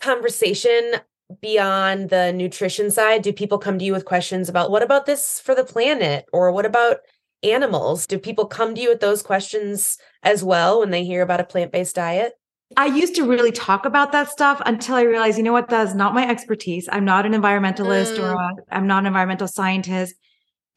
[0.01, 0.97] conversation
[1.41, 3.23] beyond the nutrition side?
[3.23, 6.53] Do people come to you with questions about what about this for the planet or
[6.53, 6.99] what about
[7.43, 8.07] animals?
[8.07, 11.45] Do people come to you with those questions as well when they hear about a
[11.45, 12.33] plant based diet?
[12.77, 15.95] I used to really talk about that stuff until I realized, you know what, that's
[15.95, 16.89] not my expertise.
[16.93, 18.23] I'm not an environmentalist mm.
[18.23, 20.15] or i am not an environmental scientist.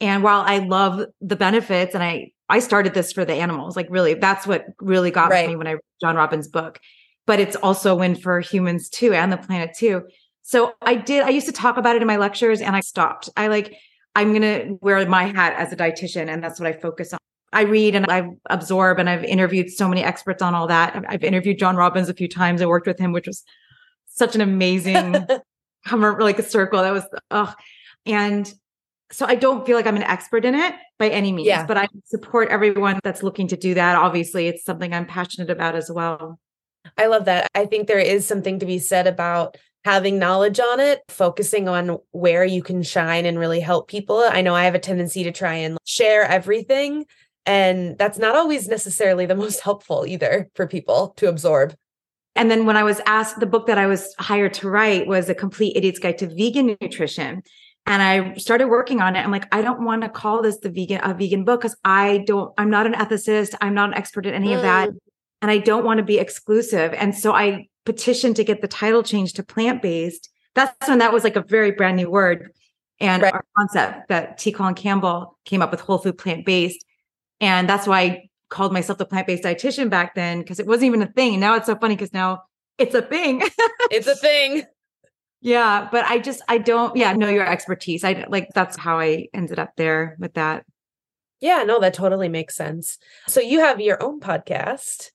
[0.00, 3.86] And while I love the benefits and I I started this for the animals, like
[3.88, 5.48] really, that's what really got right.
[5.48, 6.80] me when I read John Robbins' book
[7.26, 10.02] but it's also a win for humans too and the planet too.
[10.42, 13.28] So I did, I used to talk about it in my lectures and I stopped.
[13.36, 13.76] I like,
[14.14, 17.18] I'm going to wear my hat as a dietitian and that's what I focus on.
[17.52, 21.02] I read and I absorb and I've interviewed so many experts on all that.
[21.08, 22.62] I've interviewed John Robbins a few times.
[22.62, 23.42] I worked with him, which was
[24.06, 25.12] such an amazing
[25.92, 26.80] like a circle.
[26.82, 27.54] That was ugh.
[28.06, 28.52] And
[29.10, 31.66] so I don't feel like I'm an expert in it by any means, Yeah.
[31.66, 33.96] but I support everyone that's looking to do that.
[33.96, 36.38] Obviously, it's something I'm passionate about as well.
[36.96, 37.48] I love that.
[37.54, 41.98] I think there is something to be said about having knowledge on it, focusing on
[42.12, 44.18] where you can shine and really help people.
[44.18, 47.04] I know I have a tendency to try and share everything,
[47.46, 51.74] and that's not always necessarily the most helpful either for people to absorb.
[52.34, 55.28] And then when I was asked, the book that I was hired to write was
[55.28, 57.42] A Complete Idiot's Guide to Vegan Nutrition.
[57.84, 59.20] And I started working on it.
[59.20, 62.24] I'm like, I don't want to call this the vegan a vegan book because I
[62.26, 63.54] don't, I'm not an ethicist.
[63.60, 64.90] I'm not an expert in any of that.
[64.90, 64.98] Mm.
[65.42, 66.94] And I don't want to be exclusive.
[66.94, 70.30] And so I petitioned to get the title changed to plant-based.
[70.54, 72.52] That's when that was like a very brand new word.
[73.00, 73.34] And Right.
[73.34, 74.52] our concept that T.
[74.52, 76.84] Colin Campbell came up with whole food plant-based.
[77.40, 81.02] And that's why I called myself the plant-based dietitian back then, because it wasn't even
[81.02, 81.40] a thing.
[81.40, 82.44] Now it's so funny because now
[82.78, 83.42] it's a thing.
[83.90, 84.62] It's a thing.
[85.40, 85.88] yeah.
[85.90, 88.04] But I just I don't, yeah, know your expertise.
[88.04, 90.64] I like that's how I ended up there with that.
[91.40, 92.98] Yeah, no, that totally makes sense.
[93.26, 95.10] So you have your own podcast.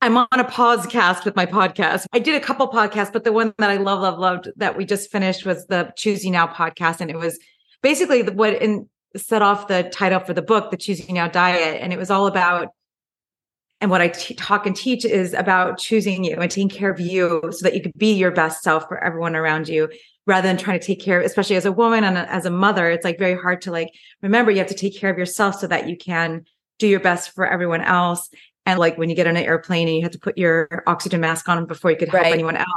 [0.00, 2.06] I'm on a podcast with my podcast.
[2.12, 4.84] I did a couple podcasts, but the one that I love, love, loved that we
[4.84, 7.00] just finished was the Choose You Now podcast.
[7.00, 7.38] And it was
[7.82, 11.80] basically what in, set off the title for the book, The Choose You Now Diet.
[11.82, 12.68] And it was all about,
[13.80, 17.00] and what I t- talk and teach is about choosing you and taking care of
[17.00, 19.88] you so that you could be your best self for everyone around you
[20.28, 22.50] rather than trying to take care of, especially as a woman and a- as a
[22.50, 22.88] mother.
[22.88, 23.90] It's like very hard to like,
[24.22, 26.44] remember you have to take care of yourself so that you can
[26.78, 28.30] do your best for everyone else.
[28.68, 31.22] And like when you get on an airplane and you have to put your oxygen
[31.22, 32.34] mask on before you could help Right.
[32.34, 32.68] anyone else.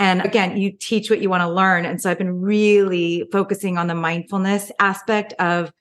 [0.00, 1.84] And again, you teach what you want to learn.
[1.84, 5.72] And so I've been really focusing on the mindfulness aspect of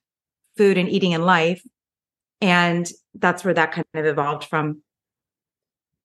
[0.55, 1.63] food and eating in life.
[2.41, 4.83] And that's where that kind of evolved from.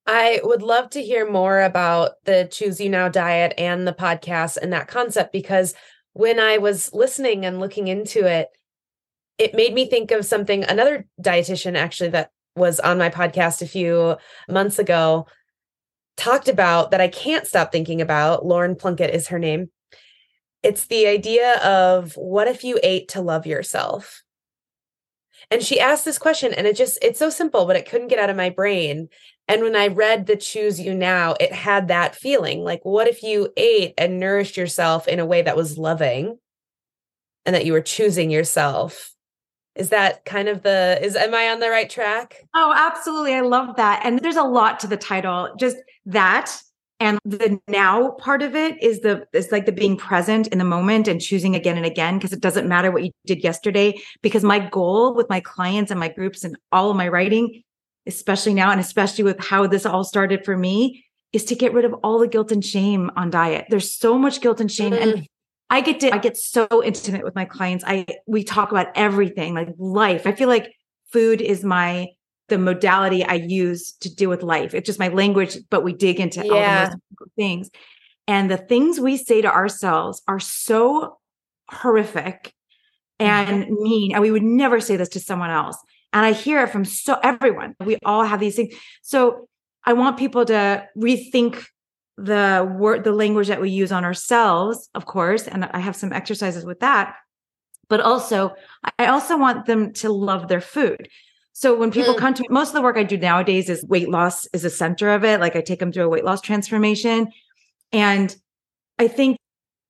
[0.07, 4.57] I would love to hear more about the Choose You Now diet and the podcast
[4.57, 5.75] and that concept because
[6.14, 8.49] when I was listening and looking into it,
[9.37, 13.66] it made me think of something another dietitian actually that was on my podcast a
[13.66, 14.16] few
[14.49, 15.27] months ago
[16.18, 18.44] talked about that I can't stop thinking about.
[18.44, 19.71] Lauren Plunkett is her name.
[20.62, 24.23] It's the idea of what if you ate to love yourself?
[25.51, 28.18] And she asked this question, and it just, it's so simple, but it couldn't get
[28.18, 29.09] out of my brain.
[29.47, 33.23] And when I read the Choose You Now, it had that feeling like, what if
[33.23, 36.38] you ate and nourished yourself in a way that was loving
[37.47, 39.14] and that you were choosing yourself?
[39.79, 42.45] Is that kind of the, is, am I on the right track?
[42.55, 43.35] Oh, absolutely.
[43.35, 44.01] I love that.
[44.05, 45.55] And there's a lot to the title.
[45.59, 46.61] Just that
[47.01, 50.64] and the now part of it is the is like the being present in the
[50.64, 54.43] moment and choosing again and again because it doesn't matter what you did yesterday because
[54.43, 57.62] my goal with my clients and my groups and all of my writing
[58.09, 61.85] especially now and especially with how this all started for me is to get rid
[61.85, 63.67] of all the guilt and shame on diet.
[63.69, 65.27] There's so much guilt and shame and mm.
[65.71, 67.85] I get to I get so intimate with my clients.
[67.87, 70.27] I we talk about everything like life.
[70.27, 70.73] I feel like
[71.13, 72.09] food is my
[72.49, 74.75] the modality I use to deal with life.
[74.75, 76.85] It's just my language, but we dig into all the Yeah.
[76.85, 77.71] most important things.
[78.27, 81.19] And the things we say to ourselves are so
[81.71, 82.55] horrific
[83.21, 83.53] mm-hmm.
[83.53, 84.13] and mean.
[84.15, 85.77] And we would never say this to someone else.
[86.13, 87.75] And I hear it from so everyone.
[87.85, 88.75] We all have these things.
[89.03, 89.49] So
[89.85, 91.65] I want people to rethink
[92.19, 95.47] the word the language that we use on ourselves, of course.
[95.47, 97.15] And I have some exercises with that.
[97.89, 98.55] But also,
[98.99, 101.09] I also want them to love their food.
[101.53, 102.19] So when people Mm.
[102.19, 104.71] come to me, most of the work I do nowadays is weight loss is a
[104.71, 105.41] center of it.
[105.41, 107.29] Like I take them through a weight loss transformation.
[107.93, 108.35] And
[108.99, 109.39] I think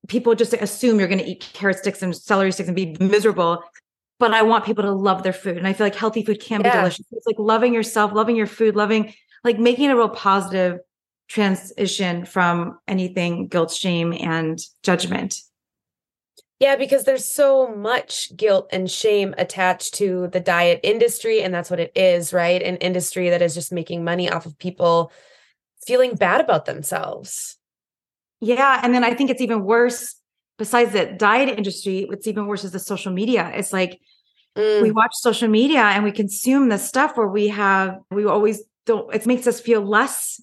[0.07, 3.63] people just assume you're going to eat carrot sticks and celery sticks and be miserable.
[4.19, 5.57] But I want people to love their food.
[5.57, 7.07] And I feel like healthy food can be delicious.
[7.13, 9.15] It's like loving yourself, loving your food, loving,
[9.45, 10.81] like making it a real positive
[11.29, 15.41] transition from anything guilt, shame, and judgment.
[16.59, 21.41] Yeah, because there's so much guilt and shame attached to the diet industry.
[21.43, 22.61] And that's what it is, right?
[22.61, 25.13] An industry that is just making money off of people
[25.87, 27.57] feeling bad about themselves.
[28.41, 28.81] Yeah.
[28.83, 30.17] And then I think it's even worse.
[30.59, 33.53] Besides the diet industry, what's even worse is the social media.
[33.55, 34.01] It's like
[34.59, 38.63] Mm, we watch social media and we consume this stuff where we have, we always
[38.87, 40.43] don't, it makes us feel less,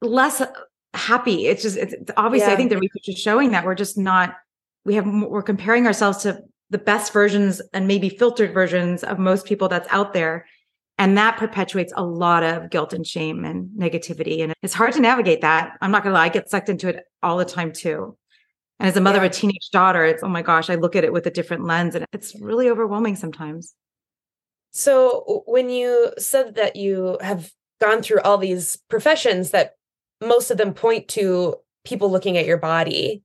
[0.00, 0.50] less uh,
[0.94, 1.46] happy.
[1.46, 4.36] It's just, it's, it's obviously, I think the research is showing that we're just not,
[4.84, 9.46] we have, we're comparing ourselves to the best versions and maybe filtered versions of most
[9.46, 10.46] people that's out there.
[11.00, 14.42] And that perpetuates a lot of guilt and shame and negativity.
[14.42, 15.78] And it's hard to navigate that.
[15.80, 18.16] I'm not going to lie, I get sucked into it all the time too.
[18.80, 19.26] And as a mother Yeah.
[19.26, 21.64] of a teenage daughter, it's, oh my gosh, I look at it with a different
[21.64, 23.74] lens and it's really overwhelming sometimes.
[24.72, 29.74] So when you said that you have gone through all these professions that
[30.20, 33.22] most of them point to people looking at your body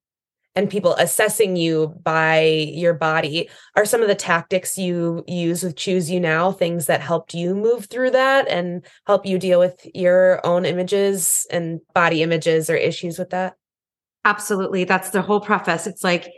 [0.55, 3.49] and people assessing you by your body.
[3.75, 7.55] Are some of the tactics you use with choose you now things that helped you
[7.55, 12.75] move through that and help you deal with your own images and body images or
[12.75, 13.55] issues with that?
[14.25, 14.83] Absolutely.
[14.83, 15.87] That's the whole preface.
[15.87, 16.31] It's like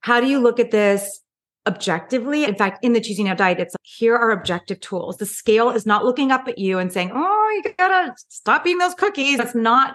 [0.00, 1.20] how do you look at this
[1.68, 5.18] objectively in fact in the Choose You Now diet it's like, here are objective tools
[5.18, 8.78] the scale is not looking up at you and saying oh you gotta stop eating
[8.78, 9.94] those cookies it's not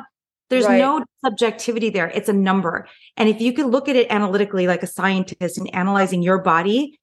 [0.53, 0.77] there's right.
[0.77, 2.09] no subjectivity there.
[2.09, 2.88] It's a number.
[3.17, 6.99] And if you can look at it analytically, like a scientist and analyzing your body,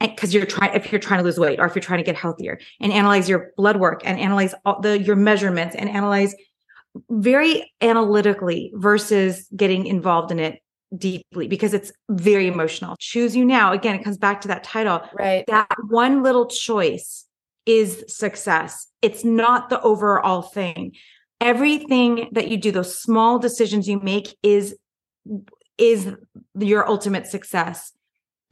[0.00, 2.16] because you're trying, if you're trying to lose weight or if you're trying to get
[2.16, 6.34] healthier and analyze your blood work and analyze all the, your measurements and analyze
[7.10, 10.60] very analytically versus getting involved in it
[10.96, 12.96] deeply because it's very emotional.
[12.98, 13.72] Choose you now.
[13.72, 15.02] Again, it comes back to that title.
[15.14, 15.44] Right.
[15.46, 17.26] That one little choice
[17.66, 18.88] is success.
[19.02, 20.92] It's not the overall thing
[21.42, 24.76] everything that you do those small decisions you make is
[25.76, 26.14] is
[26.58, 27.92] your ultimate success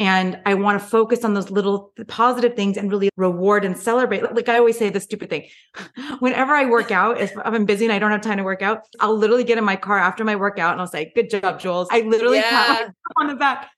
[0.00, 4.22] and i want to focus on those little positive things and really reward and celebrate.
[4.34, 5.48] Like i always say the stupid thing.
[6.18, 8.80] Whenever i work out if i'm busy and i don't have time to work out
[8.98, 11.86] i'll literally get in my car after my workout and i'll say good job jules.
[11.92, 12.50] I literally yeah.
[12.50, 13.70] pat on the back.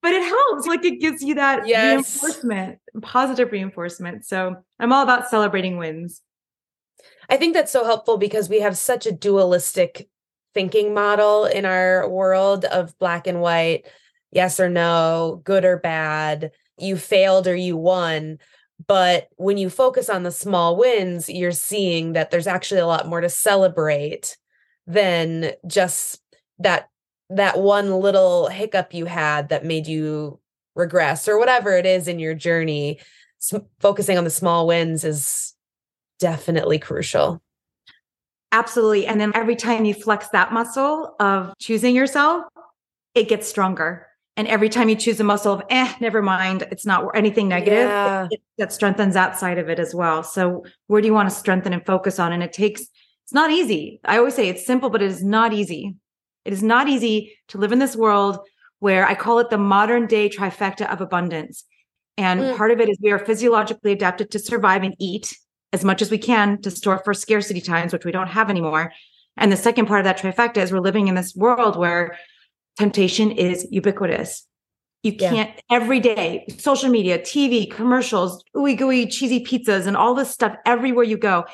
[0.00, 0.66] But it helps.
[0.66, 2.22] Like it gives you that yes.
[2.22, 4.26] reinforcement positive reinforcement.
[4.26, 6.20] So i'm all about celebrating wins.
[7.30, 10.08] I think that's so helpful because we have such a dualistic
[10.54, 13.86] thinking model in our world of black and white,
[14.30, 18.38] yes or no, good or bad, you failed or you won.
[18.86, 23.08] But when you focus on the small wins, you're seeing that there's actually a lot
[23.08, 24.36] more to celebrate
[24.86, 26.20] than just
[26.60, 26.88] that
[27.30, 30.40] that one little hiccup you had that made you
[30.74, 32.98] regress or whatever it is in your journey.
[33.38, 35.54] So focusing on the small wins is
[36.18, 37.42] definitely crucial.
[38.50, 39.06] Absolutely.
[39.06, 42.44] And then every time you flex that muscle of choosing yourself,
[43.14, 44.07] it gets stronger.
[44.38, 47.88] And every time you choose a muscle of, eh, never mind, it's not anything negative,
[47.88, 48.26] yeah.
[48.30, 50.22] it, it, that strengthens that side of it as well.
[50.22, 52.32] So, where do you want to strengthen and focus on?
[52.32, 54.00] And it takes, it's not easy.
[54.04, 55.96] I always say it's simple, but it is not easy.
[56.44, 58.38] It is not easy to live in this world
[58.78, 61.64] where I call it the modern day trifecta of abundance.
[62.16, 62.56] And mm.
[62.56, 65.36] part of it is we are physiologically adapted to survive and eat
[65.72, 68.92] as much as we can to store for scarcity times, which we don't have anymore.
[69.36, 72.16] And the second part of that trifecta is we're living in this world where
[72.78, 74.46] temptation is ubiquitous.
[75.02, 75.60] You can't yeah.
[75.70, 81.04] every day, social media, TV, commercials, ooey gooey, cheesy pizzas, and all this stuff everywhere
[81.04, 81.44] you go.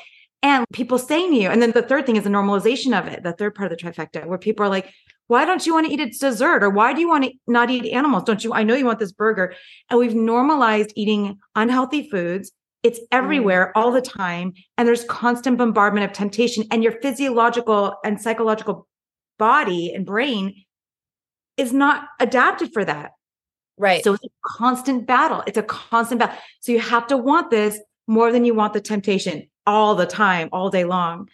[0.41, 3.23] And people saying to you, and then the third thing is the normalization of it,
[3.23, 4.91] the third part of the trifecta, where people are like,
[5.27, 6.63] why don't you want to eat a dessert?
[6.63, 8.23] Or why do you want to not eat animals?
[8.23, 8.53] Don't you?
[8.53, 9.55] I know you want this burger.
[9.89, 12.51] And we've normalized eating unhealthy foods
[12.85, 13.07] it's mm.
[13.11, 14.53] everywhere all the time.
[14.77, 16.65] And there's constant bombardment of temptation.
[16.71, 18.87] And your physiological and psychological
[19.37, 20.64] body and brain
[21.57, 23.11] is not adapted for that.
[23.77, 24.03] Right.
[24.03, 25.43] So it's a constant battle.
[25.47, 26.37] It's a constant battle.
[26.61, 30.49] So you have to want this more than you want the temptation all the time,
[30.51, 31.29] all day long.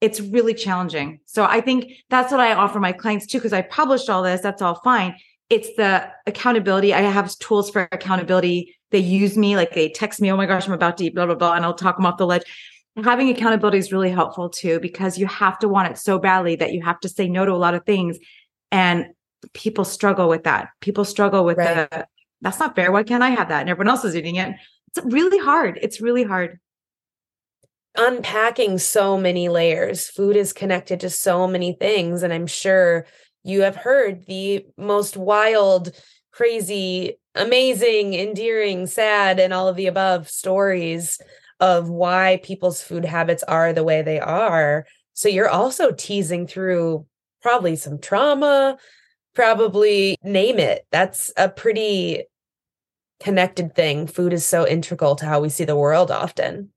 [0.00, 1.20] It's really challenging.
[1.26, 4.40] So I think that's what I offer my clients too, because I published all this.
[4.40, 5.16] That's all fine.
[5.48, 6.92] It's the accountability.
[6.92, 10.66] I have tools for accountability they use me, like they text me, oh my gosh,
[10.66, 12.42] I'm about to eat, blah, blah, blah, and I'll talk them off the ledge.
[13.02, 16.72] Having accountability is really helpful too, because you have to want it so badly that
[16.72, 18.18] you have to say no to a lot of things.
[18.72, 19.08] And
[19.52, 20.70] people struggle with that.
[20.80, 21.90] People struggle with right.
[21.90, 22.06] the,
[22.40, 22.92] that's not fair.
[22.92, 23.60] Why can't I have that?
[23.60, 24.54] And everyone else is eating it.
[24.88, 25.78] It's really hard.
[25.82, 26.58] It's really hard
[27.96, 30.06] unpacking so many layers.
[30.06, 32.22] Food is connected to so many things.
[32.22, 33.06] And I'm sure
[33.42, 35.90] you have heard the most wild,
[36.32, 41.20] crazy amazing, endearing, sad, and all of the above stories
[41.60, 44.86] of why people's food habits are the way they are.
[45.14, 47.06] So you're also teasing through
[47.42, 48.76] probably some trauma,
[49.38, 50.84] probably name it.
[50.90, 52.24] That's a pretty
[53.20, 54.08] connected thing.
[54.08, 56.70] Food is so integral to how we see the world often.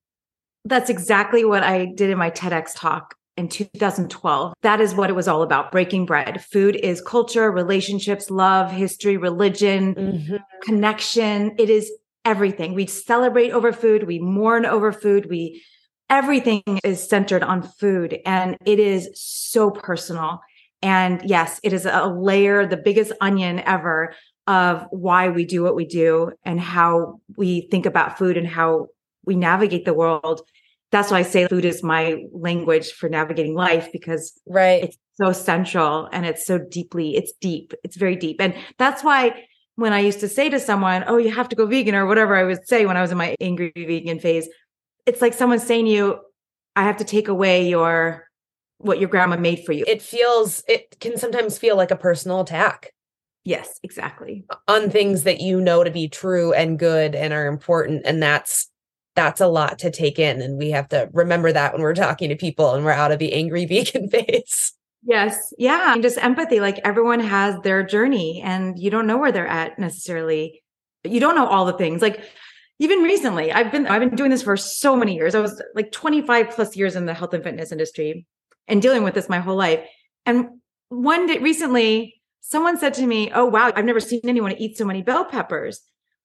[0.63, 4.53] That's exactly what I did in my TEDx talk in 2012.
[4.61, 6.43] That is what it was all about breaking bread.
[6.43, 10.35] Food is culture, relationships, love, history, religion, mm-hmm.
[10.61, 11.55] connection.
[11.57, 11.91] It is
[12.25, 12.75] everything.
[12.75, 15.63] We celebrate over food, we mourn over food, we
[16.11, 20.41] everything is centered on food and it is so personal.
[20.81, 24.13] And yes, it is a layer, the biggest onion ever
[24.47, 28.87] of why we do what we do and how we think about food and how
[29.23, 30.41] we navigate the world
[30.91, 34.83] that's why I say food is my language for navigating life because right.
[34.83, 37.73] it's so central and it's so deeply, it's deep.
[37.83, 38.41] It's very deep.
[38.41, 41.65] And that's why when I used to say to someone, Oh, you have to go
[41.65, 44.49] vegan or whatever I would say when I was in my angry vegan phase,
[45.05, 46.19] it's like someone saying to you,
[46.75, 48.27] I have to take away your
[48.83, 49.83] what your grandma made for you.
[49.87, 52.93] It feels, it can sometimes feel like a personal attack.
[53.43, 54.45] Yes, exactly.
[54.67, 58.03] On things that you know to be true and good and are important.
[58.05, 58.69] And that's,
[59.15, 60.41] that's a lot to take in.
[60.41, 63.19] And we have to remember that when we're talking to people and we're out of
[63.19, 64.73] the angry vegan phase.
[65.03, 65.53] Yes.
[65.57, 65.93] Yeah.
[65.93, 66.59] And just empathy.
[66.59, 70.63] Like everyone has their journey and you don't know where they're at necessarily.
[71.03, 72.01] You don't know all the things.
[72.03, 72.23] Like
[72.77, 75.33] even recently, I've been I've been doing this for so many years.
[75.33, 78.27] I was like 25 plus years in the health and fitness industry
[78.67, 79.87] and dealing with this my whole life.
[80.25, 84.77] And one day recently, someone said to me, Oh wow, I've never seen anyone eat
[84.77, 85.81] so many bell peppers.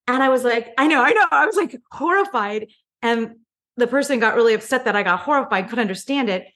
[0.09, 1.27] And I was like, I know, I know.
[1.31, 2.69] I was like horrified.
[3.03, 3.37] And
[3.77, 6.47] the person got really upset that I got horrified, couldn't understand it.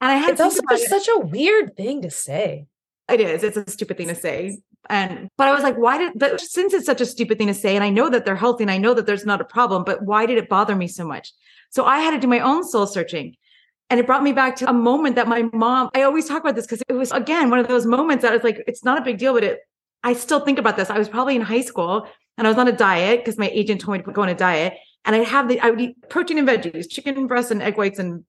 [0.00, 2.66] And I had it's also such a weird thing to say.
[3.10, 3.42] It is.
[3.42, 4.58] It's a stupid thing to say.
[4.88, 7.54] And but I was like, why did but since it's such a stupid thing to
[7.54, 9.84] say, and I know that they're healthy and I know that there's not a problem,
[9.84, 11.32] but why did it bother me so much?
[11.70, 13.36] So I had to do my own soul searching.
[13.90, 16.54] And it brought me back to a moment that my mom, I always talk about
[16.54, 19.02] this because it was again one of those moments that was like, it's not a
[19.02, 19.60] big deal, but it
[20.02, 20.88] I still think about this.
[20.90, 22.06] I was probably in high school
[22.38, 24.34] and I was on a diet because my agent told me to go on a
[24.34, 24.74] diet.
[25.04, 27.98] And I'd have the I would eat protein and veggies, chicken breasts and egg whites
[27.98, 28.24] and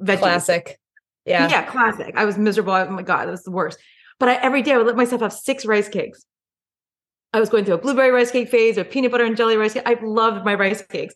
[0.00, 0.18] veggies.
[0.18, 0.78] Classic.
[1.24, 1.48] Yeah.
[1.48, 2.14] Yeah, classic.
[2.16, 2.72] I was miserable.
[2.72, 3.78] Oh my God, it was the worst.
[4.18, 6.24] But I, every day I would let myself have six rice cakes.
[7.32, 9.74] I was going through a blueberry rice cake phase or peanut butter and jelly rice
[9.74, 9.82] cake.
[9.84, 11.14] I loved my rice cakes.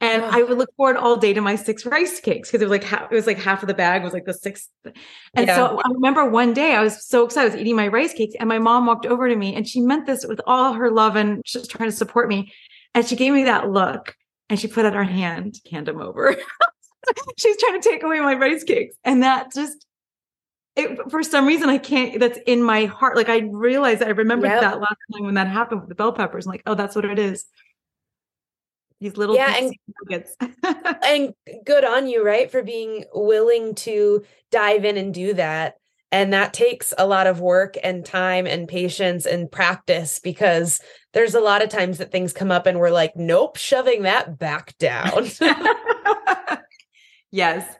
[0.00, 2.70] And I would look forward all day to my six rice cakes because it was
[2.70, 4.68] like half, it was like half of the bag was like the sixth.
[5.34, 5.56] And yeah.
[5.56, 7.50] so I remember one day I was so excited.
[7.50, 9.80] I was eating my rice cakes and my mom walked over to me and she
[9.80, 12.52] meant this with all her love and just trying to support me.
[12.94, 14.14] And she gave me that look
[14.48, 16.36] and she put out her hand, hand them over.
[17.36, 18.96] She's trying to take away my rice cakes.
[19.04, 19.84] And that just
[20.76, 23.16] it, for some reason I can't that's in my heart.
[23.16, 24.60] Like I realized I remembered yep.
[24.60, 26.46] that last time when that happened with the bell peppers.
[26.46, 27.46] I'm like, oh, that's what it is.
[29.00, 30.36] These little yeah, and, nuggets.
[31.06, 31.32] and
[31.64, 32.50] good on you, right?
[32.50, 35.76] For being willing to dive in and do that.
[36.10, 40.80] And that takes a lot of work and time and patience and practice because
[41.12, 44.38] there's a lot of times that things come up and we're like, nope, shoving that
[44.38, 45.28] back down.
[47.30, 47.70] yes.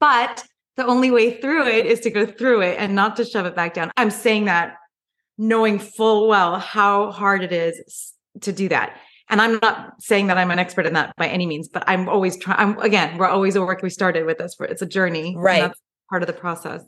[0.00, 0.44] But
[0.76, 3.56] the only way through it is to go through it and not to shove it
[3.56, 3.90] back down.
[3.96, 4.76] I'm saying that
[5.38, 8.12] knowing full well how hard it is
[8.42, 8.98] to do that.
[9.30, 12.08] And I'm not saying that I'm an expert in that by any means, but I'm
[12.08, 12.58] always trying.
[12.58, 14.56] I'm again, we're always a work we started with this.
[14.60, 15.62] It's a journey, right?
[15.62, 16.82] That's part of the process.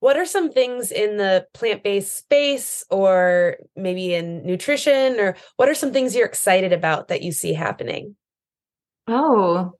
[0.00, 5.68] What are some things in the plant based space, or maybe in nutrition, or what
[5.68, 8.16] are some things you're excited about that you see happening?
[9.06, 9.72] Oh,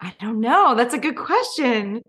[0.00, 0.74] I don't know.
[0.76, 2.02] That's a good question.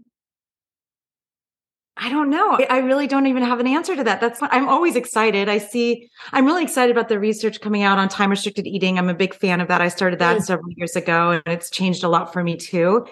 [2.02, 2.58] I don't know.
[2.70, 4.22] I really don't even have an answer to that.
[4.22, 5.50] That's I'm always excited.
[5.50, 8.98] I see I'm really excited about the research coming out on time restricted eating.
[8.98, 9.82] I'm a big fan of that.
[9.82, 10.42] I started that mm.
[10.42, 13.06] several years ago and it's changed a lot for me too.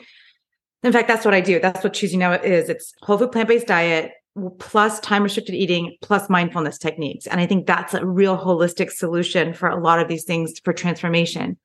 [0.84, 1.60] In fact, that's what I do.
[1.60, 2.70] That's what Choose You Now is.
[2.70, 4.14] It's whole food plant-based diet
[4.60, 7.28] plus time restricted eating plus mindfulness techniques.
[7.28, 10.72] And I think that's a real holistic solution for a lot of these things for
[10.72, 11.58] transformation.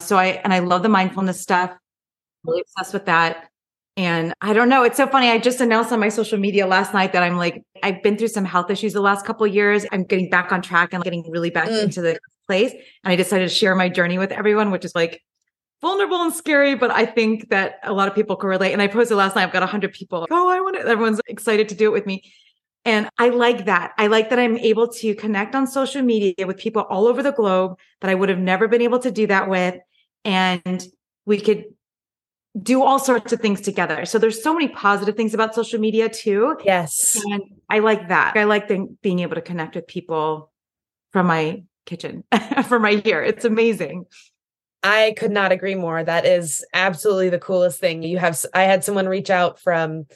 [0.00, 3.47] So I and I love the mindfulness stuff I'm really obsessed with that.
[3.98, 4.84] And I don't know.
[4.84, 5.28] It's so funny.
[5.28, 8.28] I just announced on my social media last night that I'm like, I've been through
[8.28, 9.84] some health issues the last couple years.
[9.90, 11.82] I'm getting back on track and getting really back mm.
[11.82, 12.70] into the place.
[12.70, 15.20] And I decided to share my journey with everyone, which is like
[15.82, 18.72] vulnerable and scary, but I think that a lot of people can relate.
[18.72, 20.28] And I posted last night, I've got 100 people.
[20.30, 20.86] Oh, I want it.
[20.86, 22.22] Everyone's excited to do it with me.
[22.84, 23.94] And I like that.
[23.98, 27.32] I like that I'm able to connect on social media with people all over the
[27.32, 29.74] globe that I would have never been able to do that with.
[30.24, 30.86] And
[31.26, 31.64] we could
[32.60, 34.04] do all sorts of things together.
[34.04, 36.56] So there's so many positive things about social media too.
[36.64, 37.20] Yes.
[37.30, 38.36] And I like that.
[38.36, 40.50] I like the, being able to connect with people
[41.12, 42.24] from my kitchen,
[42.68, 43.22] from my here.
[43.22, 44.06] It's amazing.
[44.82, 46.02] I could not agree more.
[46.02, 48.02] That is absolutely the coolest thing.
[48.02, 50.06] You have I had someone reach out from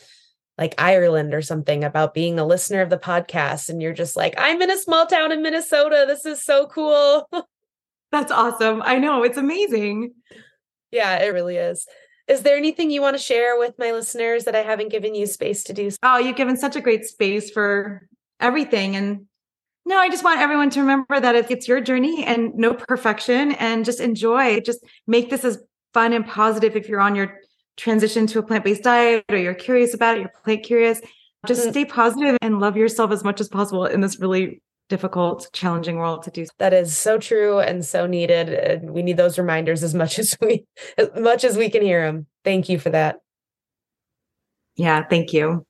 [0.56, 4.34] like Ireland or something about being a listener of the podcast and you're just like,
[4.38, 6.04] "I'm in a small town in Minnesota.
[6.06, 7.28] This is so cool."
[8.12, 8.82] That's awesome.
[8.84, 9.24] I know.
[9.24, 10.12] It's amazing.
[10.92, 11.86] Yeah, it really is.
[12.32, 15.26] Is there anything you want to share with my listeners that I haven't given you
[15.26, 15.90] space to do?
[16.02, 18.08] Oh, you've given such a great space for
[18.40, 18.96] everything.
[18.96, 19.26] And
[19.84, 23.84] no, I just want everyone to remember that it's, your journey and no perfection and
[23.84, 24.60] just enjoy.
[24.60, 25.58] Just make this as
[25.92, 27.38] fun and positive if you're on your
[27.76, 31.02] transition to a plant based diet or you're curious about it, you're plant curious.
[31.46, 31.70] Just mm-hmm.
[31.72, 36.22] stay positive and love yourself as much as possible in this really difficult, challenging world
[36.24, 36.46] to do.
[36.58, 38.48] That is so true and so needed.
[38.48, 40.64] And we need those reminders as much as we
[40.98, 42.26] as much as we can hear them.
[42.44, 43.16] Thank you for that.
[44.76, 45.66] Yeah, thank you.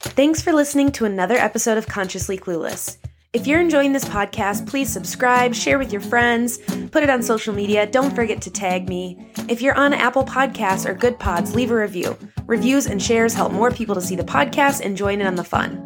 [0.00, 2.98] Thanks for listening to another episode of Consciously Clueless.
[3.32, 6.58] If you're enjoying this podcast, please subscribe, share with your friends,
[6.92, 7.84] put it on social media.
[7.84, 9.26] Don't forget to tag me.
[9.48, 12.16] If you're on Apple Podcasts or Goodpods, leave a review.
[12.46, 15.44] Reviews and shares help more people to see the podcast and join in on the
[15.44, 15.80] fun.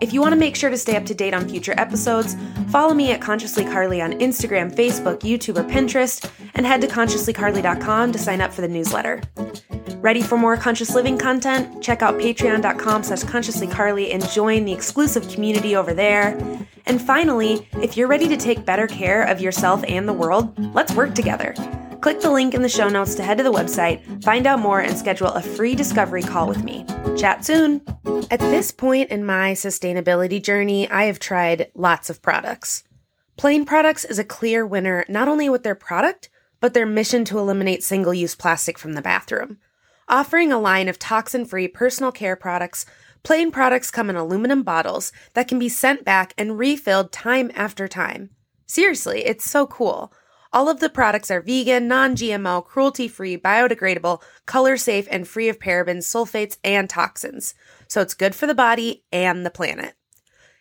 [0.00, 2.36] If you want to make sure to stay up to date on future episodes,
[2.68, 8.12] follow me at Consciously Carly on Instagram, Facebook, YouTube, or Pinterest, and head to consciouslycarly.com
[8.12, 9.22] to sign up for the newsletter.
[10.00, 11.82] Ready for more conscious living content?
[11.82, 16.38] Check out patreon.com slash consciouslycarly and join the exclusive community over there.
[16.84, 20.92] And finally, if you're ready to take better care of yourself and the world, let's
[20.92, 21.54] work together.
[22.06, 24.78] Click the link in the show notes to head to the website, find out more,
[24.78, 26.86] and schedule a free discovery call with me.
[27.18, 27.82] Chat soon!
[28.30, 32.84] At this point in my sustainability journey, I have tried lots of products.
[33.36, 36.28] Plaine Products is a clear winner not only with their product,
[36.60, 39.58] but their mission to eliminate single use plastic from the bathroom.
[40.08, 42.86] Offering a line of toxin free personal care products,
[43.24, 47.88] Plaine Products come in aluminum bottles that can be sent back and refilled time after
[47.88, 48.30] time.
[48.64, 50.12] Seriously, it's so cool.
[50.56, 55.50] All of the products are vegan, non GMO, cruelty free, biodegradable, color safe, and free
[55.50, 57.54] of parabens, sulfates, and toxins.
[57.88, 59.96] So it's good for the body and the planet.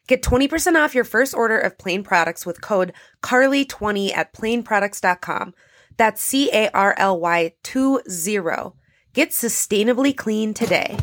[0.05, 2.91] Get 20% off your first order of Plaine products with code
[3.23, 5.53] CARLY20 at plaineproducts.com.
[5.95, 8.01] That's C A R L Y 20.
[9.13, 10.97] Get sustainably clean today.